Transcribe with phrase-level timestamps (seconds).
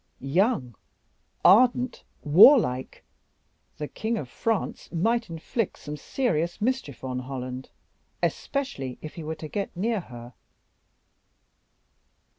[0.19, 0.73] Young,
[1.45, 3.03] ardent, warlike,
[3.77, 7.69] the king of France might inflict some serious mischief on Holland,
[8.23, 10.33] especially if he were to get near her."